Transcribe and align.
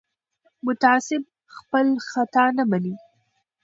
متعصب 0.65 1.23
خپل 1.57 1.85
خطا 2.11 2.45
نه 2.57 2.63
مني 2.71 2.93